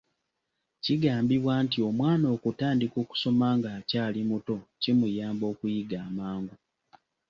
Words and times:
Kigambibwa 0.83 1.53
nti 1.65 1.77
omwana 1.89 2.25
okutandika 2.35 2.95
okusoma 3.03 3.47
nga 3.57 3.69
akyali 3.77 4.21
muto 4.29 4.55
kimuyamba 4.81 5.43
okuyiga 5.51 5.97
amangu. 6.07 6.55